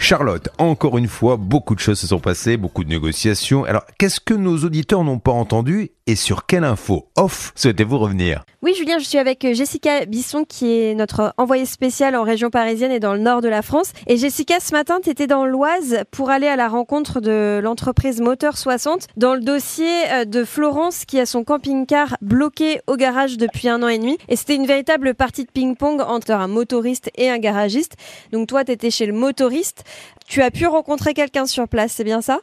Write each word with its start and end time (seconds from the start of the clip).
Charlotte, 0.00 0.48
encore 0.56 0.96
une 0.96 1.06
fois, 1.08 1.36
beaucoup 1.36 1.74
de 1.74 1.80
choses 1.80 2.00
se 2.00 2.06
sont 2.06 2.18
passées, 2.18 2.56
beaucoup 2.56 2.84
de 2.84 2.88
négociations. 2.88 3.64
Alors, 3.64 3.84
qu'est-ce 3.98 4.18
que 4.18 4.32
nos 4.32 4.56
auditeurs 4.64 5.04
n'ont 5.04 5.18
pas 5.18 5.30
entendu 5.30 5.90
et 6.06 6.16
sur 6.16 6.46
quelle 6.46 6.64
info 6.64 7.06
off 7.16 7.52
souhaitez-vous 7.54 7.98
revenir? 7.98 8.42
Oui, 8.62 8.74
Julien, 8.74 8.98
je 8.98 9.04
suis 9.04 9.18
avec 9.18 9.44
euh, 9.44 9.54
Jessica 9.54 10.04
Bisson, 10.06 10.44
qui 10.44 10.72
est 10.72 10.94
notre 10.94 11.32
envoyée 11.36 11.66
spéciale 11.66 12.16
en 12.16 12.24
région 12.24 12.50
parisienne 12.50 12.90
et 12.90 12.98
dans 12.98 13.12
le 13.12 13.20
nord 13.20 13.42
de 13.42 13.48
la 13.48 13.62
France. 13.62 13.92
Et 14.06 14.16
Jessica, 14.16 14.58
ce 14.58 14.72
matin, 14.72 14.98
tu 15.02 15.10
étais 15.10 15.26
dans 15.26 15.46
l'Oise 15.46 15.98
pour 16.10 16.30
aller 16.30 16.48
à 16.48 16.56
la 16.56 16.68
rencontre 16.68 17.20
de 17.20 17.60
l'entreprise 17.62 18.20
Moteur 18.20 18.58
60 18.58 19.06
dans 19.16 19.34
le 19.34 19.40
dossier 19.40 19.88
euh, 20.10 20.24
de 20.24 20.44
Florence 20.44 21.04
qui 21.04 21.20
a 21.20 21.26
son 21.26 21.44
camping-car 21.44 22.16
bloqué 22.20 22.80
au 22.86 22.96
garage 22.96 23.36
depuis 23.36 23.68
un 23.68 23.82
an 23.82 23.88
et 23.88 23.98
demi. 23.98 24.18
Et 24.28 24.36
c'était 24.36 24.56
une 24.56 24.66
véritable 24.66 25.14
partie 25.14 25.44
de 25.44 25.50
ping-pong 25.50 26.00
entre 26.00 26.32
un 26.32 26.48
motoriste 26.48 27.10
et 27.16 27.30
un 27.30 27.38
garagiste. 27.38 27.96
Donc 28.32 28.48
toi, 28.48 28.64
tu 28.64 28.72
étais 28.72 28.90
chez 28.90 29.06
le 29.06 29.12
motoriste. 29.12 29.84
Tu 30.28 30.42
as 30.42 30.50
pu 30.50 30.66
rencontrer 30.66 31.14
quelqu'un 31.14 31.46
sur 31.46 31.68
place, 31.68 31.92
c'est 31.92 32.04
bien 32.04 32.20
ça? 32.20 32.38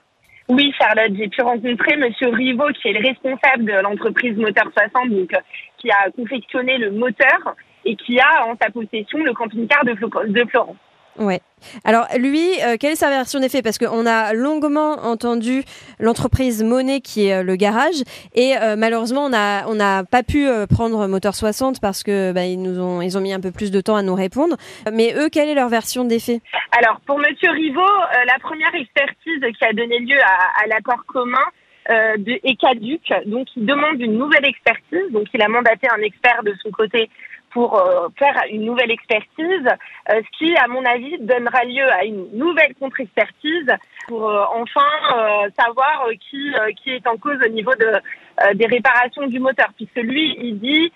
Oui, 0.50 0.74
Charlotte, 0.78 1.12
j'ai 1.18 1.28
pu 1.28 1.42
rencontrer 1.42 1.98
Monsieur 1.98 2.30
Rivaud, 2.30 2.70
qui 2.82 2.88
est 2.88 2.94
le 2.94 3.06
responsable 3.06 3.66
de 3.66 3.82
l'entreprise 3.82 4.38
Moteur 4.38 4.72
60, 4.72 5.10
donc 5.10 5.34
euh, 5.34 5.40
qui 5.78 5.92
a 5.92 6.10
confectionné 6.16 6.78
le 6.78 6.92
moteur 6.92 7.56
et 7.84 7.96
qui 7.96 8.20
a 8.20 8.46
en 8.46 8.56
sa 8.62 8.70
possession 8.70 9.20
le 9.20 9.34
camping-car 9.34 9.84
de, 9.84 9.94
de 9.94 10.50
Florence. 10.50 10.78
Ouais. 11.20 11.42
Alors 11.84 12.06
lui, 12.18 12.50
euh, 12.64 12.78
quelle 12.80 12.92
est 12.92 12.96
sa 12.96 13.10
version 13.10 13.40
des 13.40 13.50
faits? 13.50 13.64
Parce 13.64 13.78
qu'on 13.80 14.06
a 14.06 14.34
longuement 14.34 14.94
entendu 15.04 15.64
l'entreprise 16.00 16.64
Monet 16.64 17.02
qui 17.02 17.28
est 17.28 17.34
euh, 17.34 17.44
le 17.44 17.56
garage 17.56 18.04
et 18.36 18.56
euh, 18.58 18.76
malheureusement 18.78 19.26
on 19.26 19.30
n'a 19.30 19.68
on 19.68 19.80
a 19.80 20.04
pas 20.04 20.22
pu 20.22 20.48
prendre 20.70 21.08
Moteur 21.08 21.34
60 21.34 21.82
parce 21.82 22.04
que 22.04 22.32
bah, 22.32 22.46
ils 22.46 22.62
nous 22.62 22.80
ont 22.80 23.02
ils 23.02 23.18
ont 23.18 23.22
mis 23.22 23.34
un 23.34 23.40
peu 23.40 23.52
plus 23.52 23.72
de 23.72 23.82
temps 23.82 23.96
à 23.96 24.04
nous 24.04 24.14
répondre. 24.14 24.56
Mais 24.92 25.14
eux, 25.16 25.30
quelle 25.30 25.50
est 25.50 25.56
leur 25.56 25.70
version 25.70 26.06
des 26.06 26.20
faits? 26.20 26.42
Alors 26.78 27.02
pour 27.06 27.18
Monsieur 27.18 27.52
Rivaud, 27.52 27.82
la 28.28 28.40
première 28.40 28.74
expertise 28.76 29.42
qui 29.58 29.66
a 29.66 29.74
donné 29.74 30.00
lieu 30.00 30.20
à, 30.22 30.64
à 30.64 30.68
l'accord 30.68 31.04
commun 31.08 31.46
de, 31.90 32.40
est 32.44 32.60
caduque, 32.60 33.12
donc 33.26 33.48
il 33.56 33.66
demande 33.66 34.00
une 34.00 34.18
nouvelle 34.18 34.46
expertise. 34.46 35.12
Donc 35.12 35.28
il 35.34 35.42
a 35.42 35.48
mandaté 35.48 35.88
un 35.90 36.02
expert 36.02 36.44
de 36.44 36.54
son 36.62 36.70
côté 36.70 37.10
pour 37.52 37.80
euh, 37.80 38.08
faire 38.18 38.36
une 38.52 38.66
nouvelle 38.66 38.92
expertise, 38.92 39.68
euh, 40.10 40.22
ce 40.22 40.38
qui, 40.38 40.56
à 40.58 40.68
mon 40.68 40.84
avis, 40.86 41.18
donnera 41.20 41.64
lieu 41.64 41.90
à 41.92 42.04
une 42.04 42.28
nouvelle 42.34 42.74
contre-expertise 42.80 43.72
pour 44.08 44.30
euh, 44.30 44.44
enfin 44.54 45.50
savoir 45.58 46.08
qui, 46.30 46.54
qui 46.82 46.92
est 46.92 47.08
en 47.08 47.18
cause 47.18 47.38
au 47.46 47.50
niveau 47.50 47.74
de, 47.76 48.56
des 48.56 48.66
réparations 48.66 49.28
du 49.28 49.40
moteur, 49.40 49.68
puisque 49.76 49.98
lui, 49.98 50.38
il 50.40 50.60
dit 50.60 50.92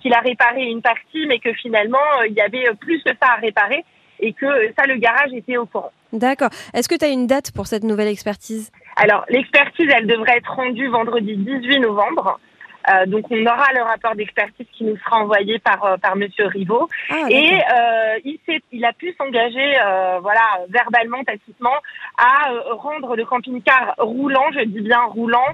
qu'il 0.00 0.12
a 0.14 0.20
réparé 0.20 0.62
une 0.62 0.82
partie, 0.82 1.26
mais 1.26 1.38
que 1.38 1.52
finalement, 1.52 1.98
il 2.26 2.32
y 2.32 2.40
avait 2.40 2.64
plus 2.80 3.02
que 3.04 3.10
ça 3.22 3.34
à 3.34 3.36
réparer 3.36 3.84
et 4.18 4.32
que 4.32 4.46
ça, 4.76 4.86
le 4.86 4.96
garage 4.96 5.32
était 5.32 5.56
au 5.56 5.66
courant. 5.66 5.92
D'accord. 6.12 6.50
Est-ce 6.74 6.88
que 6.88 6.94
tu 6.94 7.04
as 7.04 7.08
une 7.08 7.26
date 7.26 7.52
pour 7.52 7.66
cette 7.66 7.84
nouvelle 7.84 8.08
expertise? 8.08 8.70
Alors, 8.96 9.24
l'expertise, 9.28 9.88
elle 9.94 10.06
devrait 10.06 10.38
être 10.38 10.52
rendue 10.52 10.88
vendredi 10.88 11.36
18 11.36 11.80
novembre. 11.80 12.40
Euh, 12.88 13.06
donc 13.06 13.24
on 13.30 13.46
aura 13.46 13.72
le 13.74 13.82
rapport 13.82 14.14
d'expertise 14.14 14.66
qui 14.72 14.84
nous 14.84 14.96
sera 14.98 15.18
envoyé 15.18 15.58
par 15.58 15.84
euh, 15.84 15.96
par 15.96 16.14
Monsieur 16.14 16.46
Rivaud 16.46 16.88
ah, 17.10 17.26
et 17.28 17.54
euh, 17.54 18.18
il 18.24 18.38
s'est 18.46 18.60
il 18.70 18.84
a 18.84 18.92
pu 18.92 19.12
s'engager 19.18 19.74
voilà 20.22 20.64
verbalement 20.68 21.22
tacitement 21.24 21.74
à 22.16 22.50
rendre 22.74 23.16
le 23.16 23.24
camping-car 23.24 23.94
roulant, 23.98 24.50
je 24.52 24.60
dis 24.60 24.80
bien 24.80 25.02
roulant, 25.02 25.46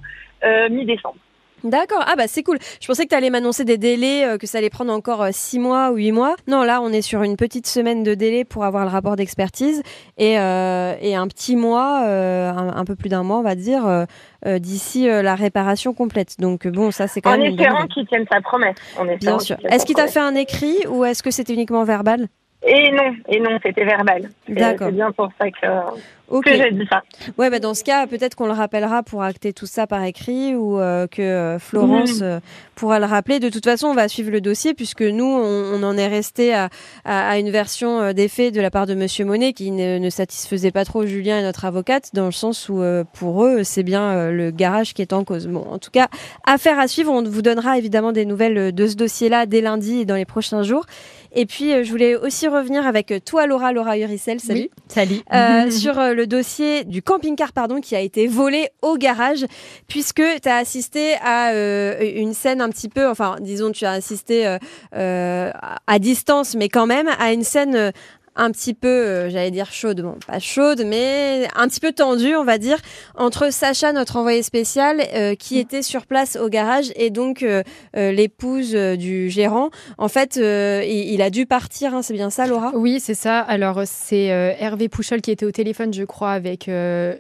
mi-décembre. 0.71 1.17
D'accord. 1.65 2.05
Ah 2.07 2.15
bah 2.17 2.25
c'est 2.27 2.43
cool. 2.43 2.59
Je 2.81 2.87
pensais 2.87 3.05
que 3.05 3.11
tu 3.11 3.15
allais 3.15 3.31
m'annoncer 3.31 3.65
des 3.65 3.79
délais, 3.79 4.27
euh, 4.27 4.39
que 4.39 4.47
ça 4.47 4.59
allait 4.59 4.71
prendre 4.71 4.93
encore 4.93 5.27
6 5.31 5.59
euh, 5.59 5.61
mois 5.61 5.91
ou 5.91 5.97
8 5.97 6.13
mois. 6.13 6.35
Non, 6.49 6.63
là, 6.63 6.81
on 6.83 6.91
est 6.91 7.03
sur 7.03 7.23
une 7.23 7.37
petite 7.37 7.67
semaine 7.67 8.03
de 8.03 8.15
délai 8.15 8.45
pour 8.45 8.65
avoir 8.65 8.85
le 8.85 8.91
rapport 8.91 9.17
d'expertise 9.17 9.83
et, 10.19 10.39
euh, 10.39 10.95
et, 11.01 11.15
un 11.15 11.29
petit 11.29 11.57
mois, 11.57 12.01
un, 12.01 12.85
peu 12.85 12.97
plus 12.97 13.09
d'un 13.09 13.23
mois, 13.23 13.39
on 13.39 13.43
va 13.43 13.55
dire, 13.55 14.07
d'ici 14.47 15.07
la 15.07 15.35
réparation 15.35 15.93
complète. 15.93 16.41
Donc 16.41 16.67
bon, 16.67 16.91
ça 16.91 17.07
c'est 17.07 17.21
quand 17.21 17.35
en 17.35 17.39
même. 17.39 17.53
En 17.53 17.57
espérant 17.57 17.87
qu'il 17.87 18.07
tienne 18.07 18.25
sa 18.31 18.41
promesse. 18.41 18.77
Bien 19.21 19.39
sûr. 19.39 19.57
Est-ce 19.69 19.87
qu'il 19.87 19.95
t'a 19.95 20.09
fait 20.09 20.21
un 20.21 20.35
écrit 20.35 20.79
ou 20.89 21.05
est-ce 21.05 21.23
que 21.23 21.31
c'était 21.31 21.55
uniquement 21.55 21.85
verbal? 21.85 22.29
Et 22.65 22.93
non, 22.93 23.15
et 23.29 23.41
non, 23.41 23.59
c'était 23.63 23.85
verbal. 23.85 24.31
D'accord. 24.49 24.89
C'est 24.89 24.95
bien 24.95 25.11
pour 25.11 25.29
ça 25.37 25.51
que, 25.51 26.41
que 26.41 26.55
j'ai 26.55 26.71
dit 26.71 26.87
ça. 26.89 27.03
Ouais, 27.37 27.51
bah 27.51 27.59
dans 27.59 27.75
ce 27.75 27.83
cas, 27.83 28.07
peut-être 28.07 28.37
qu'on 28.37 28.47
le 28.47 28.53
rappellera 28.53 29.03
pour 29.03 29.25
acter 29.25 29.53
tout 29.53 29.67
ça 29.67 29.89
par 29.89 30.05
écrit 30.05 30.55
ou 30.55 30.79
euh, 30.79 31.09
que 31.09 31.23
euh, 31.23 31.59
Florence 31.59 32.21
euh, 32.23 32.39
pourra 32.77 33.01
le 33.01 33.07
rappeler. 33.07 33.41
De 33.41 33.49
toute 33.49 33.65
façon, 33.65 33.89
on 33.89 33.95
va 33.95 34.07
suivre 34.07 34.31
le 34.31 34.41
dossier 34.41 34.75
puisque 34.75 35.03
nous, 35.03 35.25
on, 35.25 35.83
en 35.83 35.97
est 35.97 36.07
resté 36.07 36.55
à, 36.55 36.69
à, 37.05 37.39
une 37.39 37.51
version 37.51 38.13
des 38.13 38.29
faits 38.29 38.55
de 38.55 38.61
la 38.61 38.71
part 38.71 38.87
de 38.87 38.95
Monsieur 38.95 39.25
Monet 39.25 39.55
qui 39.55 39.73
ne, 39.73 39.99
ne, 39.99 40.11
satisfaisait 40.11 40.71
pas 40.71 40.85
trop 40.85 41.05
Julien 41.05 41.41
et 41.41 41.43
notre 41.43 41.65
avocate 41.65 42.11
dans 42.15 42.27
le 42.27 42.33
sens 42.33 42.69
où 42.69 42.81
pour 43.13 43.45
eux, 43.45 43.65
c'est 43.65 43.83
bien 43.83 44.31
le 44.31 44.53
garage 44.53 44.95
qui 44.95 45.03
est 45.03 45.13
en 45.13 45.25
cause. 45.25 45.49
Bon, 45.49 45.67
en 45.69 45.79
tout 45.79 45.91
cas, 45.91 46.07
affaire 46.47 46.79
à 46.79 46.87
suivre. 46.87 47.13
On 47.13 47.25
vous 47.25 47.43
donnera 47.43 47.79
évidemment 47.79 48.13
des 48.13 48.25
nouvelles 48.25 48.73
de 48.73 48.87
ce 48.87 48.95
dossier-là 48.95 49.47
dès 49.47 49.61
lundi 49.61 50.01
et 50.01 50.05
dans 50.05 50.15
les 50.15 50.25
prochains 50.25 50.63
jours. 50.63 50.87
Et 51.35 51.47
puis, 51.47 51.85
je 51.85 51.91
voulais 51.91 52.15
aussi 52.15 52.47
revenir 52.47 52.87
avec 52.87 53.13
toi, 53.25 53.47
Laura, 53.47 53.73
Laura 53.73 53.97
Uricel. 53.97 54.41
Salut. 54.41 54.69
salut. 54.89 55.21
Euh, 55.33 55.71
sur 55.71 55.99
euh, 55.99 56.15
le 56.15 56.27
dossier 56.27 56.85
du 56.85 57.03
camping-car, 57.03 57.53
pardon, 57.53 57.81
qui 57.81 57.97
a 57.97 58.01
été 58.01 58.27
volé 58.27 58.69
au 58.83 58.97
garage, 58.97 59.47
puisque 59.89 60.23
tu 60.43 60.49
as 60.49 60.57
assisté 60.57 61.15
à 61.23 61.53
euh, 61.53 61.99
une 62.17 62.35
scène 62.35 62.61
un 62.61 62.69
petit 62.69 62.89
peu, 62.89 63.09
enfin, 63.09 63.37
disons, 63.41 63.73
tu 63.73 63.85
as 63.85 63.93
assisté 63.93 64.57
à 64.93 65.99
distance, 65.99 66.55
mais 66.55 66.69
quand 66.69 66.87
même, 66.87 67.09
à 67.19 67.33
une 67.33 67.45
scène 67.45 67.93
un 68.37 68.51
petit 68.51 68.75
peu, 68.75 68.89
euh, 68.89 69.31
j'allais 69.31 69.51
dire 69.51 69.73
chaude, 69.73 70.01
bon, 70.01 70.17
pas 70.27 70.39
chaude, 70.39 70.83
mais 70.87 71.49
un 71.55 71.69
petit 71.69 71.81
peu 71.81 71.93
tendue, 71.93 72.35
on 72.35 72.45
va 72.45 72.59
dire, 72.59 72.79
entre 73.15 73.53
Sacha, 73.53 73.93
notre 73.93 74.17
envoyé 74.17 74.43
spécial, 74.43 75.03
euh, 75.15 75.35
qui 75.35 75.59
était 75.59 75.83
sur 75.83 76.07
place 76.07 76.37
au 76.37 76.49
garage, 76.49 76.93
et 76.97 77.11
donc 77.11 77.43
euh, 77.43 77.63
l'épouse 77.95 78.75
du 78.75 79.29
gérant. 79.31 79.71
En 79.99 80.09
fait, 80.09 80.37
il, 80.37 81.23
a 81.23 81.31
dû 81.31 81.47
partir, 81.47 81.95
hein, 81.95 82.03
c'est 82.03 82.15
bien 82.15 82.31
ça, 82.31 82.47
Laura? 82.47 82.73
Oui, 82.75 83.01
c'est 83.01 83.15
ça. 83.15 83.41
Alors, 83.41 83.83
c'est 83.85 84.27
Hervé 84.27 84.89
Pouchol 84.89 85.21
qui 85.21 85.31
était 85.31 85.47
au 85.47 85.51
téléphone, 85.51 85.93
je 85.93 86.05
crois, 86.05 86.33
avec 86.33 86.71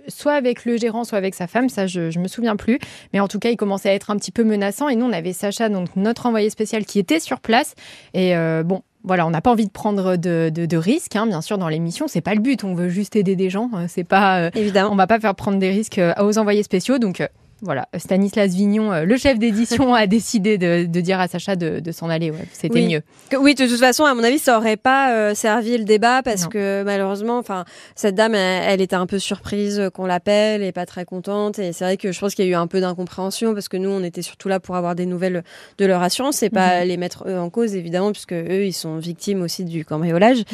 soit 0.08 0.32
avec 0.32 0.64
le 0.64 0.76
gérant, 0.76 1.04
soit 1.04 1.18
avec 1.18 1.34
sa 1.34 1.46
femme, 1.46 1.68
ça, 1.68 1.86
je, 1.86 2.10
je 2.10 2.18
me 2.18 2.28
souviens 2.28 2.56
plus. 2.56 2.78
Mais 3.12 3.20
en 3.20 3.28
tout 3.28 3.38
cas, 3.38 3.50
il 3.50 3.56
commençait 3.56 3.90
à 3.90 3.94
être 3.94 4.10
un 4.10 4.16
petit 4.16 4.32
peu 4.32 4.44
menaçant, 4.44 4.88
et 4.88 4.96
nous, 4.96 5.06
on 5.06 5.12
avait 5.12 5.32
Sacha, 5.32 5.68
donc 5.68 5.88
notre 5.96 6.26
envoyé 6.26 6.50
spécial, 6.50 6.84
qui 6.84 6.98
était 6.98 7.20
sur 7.20 7.40
place. 7.40 7.74
Et 8.14 8.34
bon, 8.64 8.82
voilà, 9.04 9.26
on 9.26 9.30
n'a 9.30 9.40
pas 9.40 9.50
envie 9.50 9.66
de 9.66 9.70
prendre 9.70 10.16
de, 10.16 10.48
de, 10.48 10.76
risques, 10.76 11.16
hein, 11.16 11.26
bien 11.26 11.40
sûr, 11.40 11.58
dans 11.58 11.68
l'émission. 11.68 12.06
C'est 12.08 12.20
pas 12.20 12.34
le 12.34 12.40
but. 12.40 12.64
On 12.64 12.74
veut 12.74 12.88
juste 12.88 13.16
aider 13.16 13.36
des 13.36 13.50
gens. 13.50 13.70
Euh, 13.74 13.86
c'est 13.88 14.04
pas, 14.04 14.38
euh, 14.38 14.50
évidemment, 14.54 14.90
on 14.92 14.96
va 14.96 15.06
pas 15.06 15.18
faire 15.18 15.34
prendre 15.34 15.58
des 15.58 15.70
risques 15.70 15.98
euh, 15.98 16.12
aux 16.20 16.38
envoyés 16.38 16.62
spéciaux. 16.62 16.98
Donc, 16.98 17.26
voilà, 17.62 17.88
Stanislas 17.96 18.52
Vignon, 18.52 18.92
euh, 18.92 19.04
le 19.04 19.16
chef 19.16 19.38
d'édition, 19.38 19.94
a 19.94 20.08
décidé 20.08 20.58
de, 20.58 20.84
dire 21.00 21.20
à 21.20 21.28
Sacha 21.28 21.54
de, 21.54 21.92
s'en 21.92 22.08
aller. 22.08 22.32
C'était 22.52 22.82
mieux. 22.82 23.02
Oui, 23.38 23.54
de 23.54 23.66
toute 23.66 23.78
façon, 23.78 24.04
à 24.04 24.14
mon 24.14 24.24
avis, 24.24 24.38
ça 24.38 24.58
aurait 24.58 24.76
pas 24.76 25.12
euh, 25.12 25.34
servi 25.34 25.78
le 25.78 25.84
débat 25.84 26.22
parce 26.22 26.48
que 26.48 26.82
malheureusement, 26.82 27.38
enfin, 27.38 27.64
cette 27.94 28.16
dame, 28.16 28.34
elle, 28.34 28.80
était 28.80 28.96
un 28.96 29.06
peu 29.06 29.18
surprise 29.18 29.90
qu'on 29.94 30.06
l'appelle 30.06 30.62
et 30.62 30.72
pas 30.72 30.86
très 30.86 31.04
contente. 31.04 31.58
Et 31.60 31.72
c'est 31.72 31.84
vrai 31.84 31.96
que 31.96 32.10
je 32.10 32.18
pense 32.18 32.34
qu'il 32.34 32.44
y 32.44 32.48
a 32.48 32.50
eu 32.50 32.54
un 32.54 32.66
peu 32.66 32.80
d'incompréhension 32.80 33.54
parce 33.54 33.68
que 33.68 33.76
nous, 33.76 33.90
on 33.90 34.02
était 34.02 34.22
surtout 34.22 34.48
là 34.48 34.58
pour 34.58 34.74
avoir 34.74 34.96
des 34.96 35.06
nouvelles 35.06 35.44
de 35.78 35.86
leur 35.86 36.02
assurance 36.02 36.42
et 36.42 36.50
pas 36.50 36.80
mhm. 36.80 36.88
les 36.88 36.96
mettre 36.96 37.28
eux 37.28 37.38
en 37.38 37.48
cause, 37.48 37.76
évidemment, 37.76 38.10
puisque 38.10 38.32
eux, 38.32 38.64
ils 38.66 38.72
sont 38.72 38.98
victimes 38.98 39.42
aussi 39.42 39.64
du 39.64 39.84
cambriolage. 39.84 40.38
Mhm. 40.38 40.44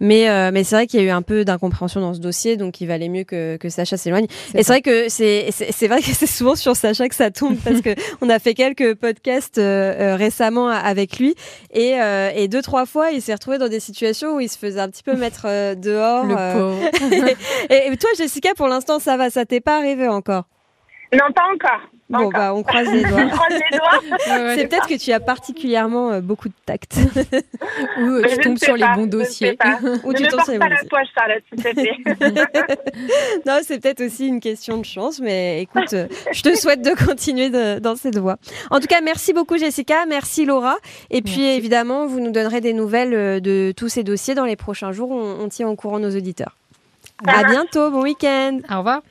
Mais, 0.00 0.28
euh, 0.28 0.50
mais 0.52 0.64
c'est 0.64 0.76
vrai 0.76 0.86
qu'il 0.86 1.00
y 1.00 1.02
a 1.02 1.06
eu 1.06 1.10
un 1.10 1.22
peu 1.22 1.46
d'incompréhension 1.46 2.00
dans 2.02 2.12
ce 2.12 2.20
dossier, 2.20 2.58
donc 2.58 2.80
il 2.82 2.86
valait 2.86 3.08
mieux 3.08 3.24
que, 3.24 3.56
que 3.56 3.70
Sacha 3.70 3.96
s'éloigne. 3.96 4.26
Et 4.54 4.62
c'est 4.62 4.72
vrai 4.72 4.82
que 4.82 5.08
c'est 5.08 5.88
vrai 5.88 6.00
que 6.00 6.12
c'est 6.12 6.26
souvent 6.26 6.56
sur 6.58 6.76
Sacha 6.76 7.08
que 7.08 7.14
ça 7.14 7.30
tombe 7.30 7.56
parce 7.64 7.80
que 7.80 7.90
on 8.20 8.28
a 8.28 8.38
fait 8.38 8.54
quelques 8.54 8.94
podcasts 8.94 9.58
euh, 9.58 9.94
euh, 10.12 10.16
récemment 10.16 10.68
avec 10.68 11.18
lui 11.18 11.34
et, 11.72 12.00
euh, 12.00 12.30
et, 12.34 12.48
deux 12.48 12.62
trois 12.62 12.86
fois 12.86 13.10
il 13.10 13.22
s'est 13.22 13.34
retrouvé 13.34 13.58
dans 13.58 13.68
des 13.68 13.80
situations 13.80 14.36
où 14.36 14.40
il 14.40 14.48
se 14.48 14.58
faisait 14.58 14.80
un 14.80 14.88
petit 14.88 15.02
peu 15.02 15.14
mettre 15.14 15.46
dehors. 15.74 16.24
Le 16.24 16.34
pauvre. 16.52 17.36
et, 17.70 17.96
toi 17.96 18.10
Jessica 18.16 18.54
pour 18.54 18.68
l'instant 18.68 18.98
ça 18.98 19.16
va, 19.16 19.30
ça 19.30 19.44
t'est 19.44 19.60
pas 19.60 19.78
arrivé 19.78 20.08
encore? 20.08 20.44
Non 21.12 21.32
pas 21.34 21.44
encore. 21.54 21.80
Bon, 22.10 22.30
bah, 22.30 22.54
on 22.54 22.62
croise 22.62 22.90
les 22.90 23.02
doigts. 23.08 23.24
doigts. 23.24 24.00
c'est 24.54 24.66
peut-être 24.66 24.88
que 24.88 24.98
tu 24.98 25.12
as 25.12 25.20
particulièrement 25.20 26.10
euh, 26.10 26.20
beaucoup 26.20 26.48
de 26.48 26.54
tact. 26.64 26.96
Ou 27.98 28.22
tu 28.22 28.38
tombes 28.38 28.58
sur 28.58 28.76
les 28.76 28.86
bons 28.94 29.06
dossiers. 29.06 29.58
Ou 30.04 30.14
tu 30.14 30.26
tombes 30.28 30.40
sur 30.40 30.52
les 30.52 30.58
bons 30.58 30.68
dossiers. 30.68 30.88
Poche, 30.88 31.08
Charlotte, 31.14 31.42
s'il 31.52 31.62
te 31.62 31.74
plaît. 31.74 32.78
non, 33.46 33.58
c'est 33.62 33.80
peut-être 33.80 34.02
aussi 34.02 34.26
une 34.26 34.40
question 34.40 34.78
de 34.78 34.84
chance, 34.84 35.20
mais 35.20 35.62
écoute, 35.62 35.92
euh, 35.92 36.08
je 36.32 36.42
te 36.42 36.54
souhaite 36.54 36.80
de 36.82 36.94
continuer 37.06 37.50
dans 37.80 37.96
cette 37.96 38.18
voie. 38.18 38.36
En 38.70 38.80
tout 38.80 38.86
cas, 38.86 39.02
merci 39.02 39.34
beaucoup, 39.34 39.58
Jessica. 39.58 40.06
Merci, 40.06 40.46
Laura. 40.46 40.76
Et 41.10 41.20
puis, 41.20 41.44
évidemment, 41.44 42.06
vous 42.06 42.20
nous 42.20 42.30
donnerez 42.30 42.62
des 42.62 42.72
nouvelles 42.72 43.14
euh, 43.14 43.40
de 43.40 43.74
tous 43.76 43.88
ces 43.88 44.02
dossiers 44.02 44.34
dans 44.34 44.46
les 44.46 44.56
prochains 44.56 44.92
jours. 44.92 45.10
On, 45.10 45.48
tient 45.48 45.68
au 45.68 45.76
courant 45.76 45.98
nos 45.98 46.14
auditeurs. 46.14 46.56
À 47.26 47.44
bientôt. 47.44 47.90
Bon 47.90 48.02
week-end. 48.02 48.60
Au 48.70 48.78
revoir. 48.78 49.02